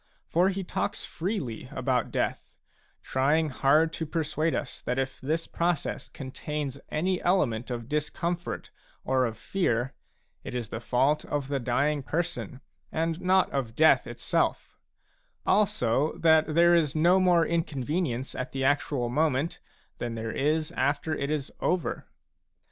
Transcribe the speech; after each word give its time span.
For 0.25 0.49
he 0.49 0.63
talks 0.63 1.05
freely 1.05 1.67
about 1.71 2.09
death; 2.09 2.57
trying 3.03 3.49
hard 3.49 3.93
to 3.93 4.07
persuade 4.07 4.55
us 4.55 4.81
that 4.81 4.97
if 4.97 5.21
this 5.21 5.45
process 5.45 6.09
contains 6.09 6.79
any 6.89 7.21
element 7.21 7.69
of 7.69 7.87
discomfort 7.87 8.71
or 9.03 9.25
of 9.25 9.37
fear, 9.37 9.93
it 10.43 10.55
is 10.55 10.69
the 10.69 10.79
fault 10.79 11.23
of 11.25 11.49
the 11.49 11.59
dying 11.59 12.01
person, 12.01 12.61
and 12.91 13.21
not 13.21 13.51
of 13.51 13.75
death 13.75 14.07
itself; 14.07 14.79
also, 15.45 16.17
that 16.17 16.55
there 16.55 16.73
is 16.73 16.95
no 16.95 17.19
more 17.19 17.45
inconvenience 17.45 18.33
at 18.33 18.53
the 18.53 18.63
actual 18.63 19.07
moment 19.07 19.59
than 19.99 20.15
there 20.15 20.31
is 20.31 20.71
after 20.71 21.13
it 21.13 21.29
is 21.29 21.51
over. 21.59 22.07